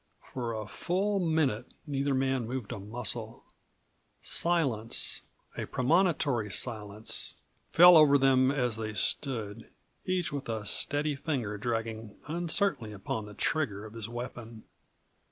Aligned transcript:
For 0.33 0.55
a 0.55 0.65
full 0.65 1.19
minute 1.19 1.75
neither 1.85 2.15
man 2.15 2.47
moved 2.47 2.71
a 2.71 2.79
muscle. 2.79 3.43
Silence 4.19 5.21
a 5.55 5.65
premonitory 5.67 6.49
silence 6.49 7.35
fell 7.69 7.95
over 7.95 8.17
them 8.17 8.49
as 8.49 8.77
they 8.77 8.95
stood, 8.95 9.69
each 10.03 10.33
with 10.33 10.49
a 10.49 10.65
steady 10.65 11.15
finger 11.15 11.55
dragging 11.59 12.17
uncertainly 12.25 12.91
upon 12.93 13.27
the 13.27 13.35
trigger 13.35 13.85
of 13.85 13.93
his 13.93 14.09
weapon. 14.09 14.63